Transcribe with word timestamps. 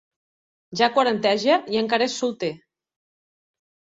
Ja 0.79 0.87
quaranteja 0.95 1.59
i 1.75 1.79
encara 1.83 2.07
és 2.11 2.17
solter. 2.21 2.51